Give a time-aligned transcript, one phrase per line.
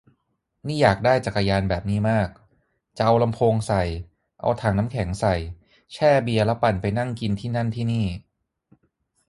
[0.67, 2.29] นี่อยากได้จักรยานแบบนี้มาก
[2.97, 3.83] จะเอาลำโพงใส่
[4.41, 5.35] เอาถังน้ำแข็งใส่
[5.93, 8.05] แช่เบียร์ แล้วปั่นไปนั่งกินที่นั่นที่นี่